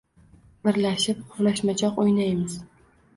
–Birgalashib 0.67 1.19
quvlashmachoq 1.33 1.99
o‘ynaymiz 2.05 2.57